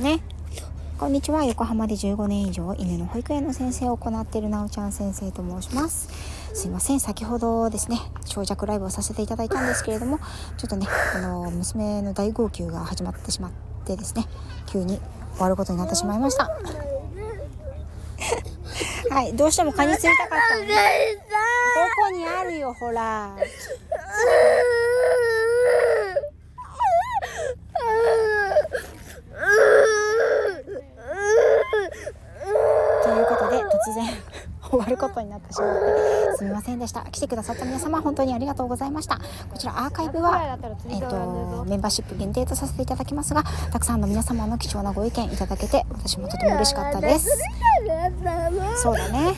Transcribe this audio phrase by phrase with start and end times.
[0.00, 0.20] ね。
[0.98, 1.44] こんにちは。
[1.44, 6.08] 横浜で15年以上犬の保育園の先生を行っているなおちゃん先生と申します。
[6.54, 7.00] すいません。
[7.00, 10.18] 先ほどですね長尺ライブをさせていただいたんですけれども
[10.56, 13.52] ちょっとねあの娘の大号泣が始まってしまっ
[13.84, 14.26] てですね
[14.66, 14.98] 急に
[15.34, 16.50] 終わることになってしまいました。
[19.10, 19.34] はい。
[19.34, 20.74] どうしても蚊についたかったのね。
[21.74, 23.36] どこにあるよほら
[33.02, 34.06] ということで突然
[34.70, 37.02] 終わることになってしまってすみませんでした。
[37.02, 39.18] 来てくださった皆様本当にありがとうございました。
[39.50, 43.42] こちらアーカイブは、えーと、メンバーシップ限定とさせていただきますが
[43.72, 47.28] たくさんの皆様の貴重なご意見いただけて私もとても嬉しかったです。
[48.76, 49.34] そうだね